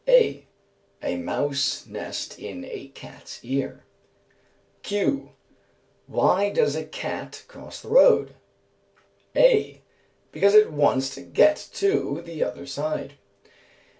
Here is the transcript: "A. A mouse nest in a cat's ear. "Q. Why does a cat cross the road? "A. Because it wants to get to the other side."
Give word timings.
"A. 0.07 0.47
A 1.03 1.15
mouse 1.17 1.85
nest 1.85 2.39
in 2.39 2.65
a 2.65 2.87
cat's 2.95 3.39
ear. 3.45 3.83
"Q. 4.81 5.29
Why 6.07 6.49
does 6.49 6.75
a 6.75 6.83
cat 6.83 7.43
cross 7.47 7.81
the 7.83 7.89
road? 7.89 8.33
"A. 9.35 9.83
Because 10.31 10.55
it 10.55 10.71
wants 10.71 11.13
to 11.13 11.21
get 11.21 11.69
to 11.73 12.23
the 12.25 12.43
other 12.43 12.65
side." 12.65 13.13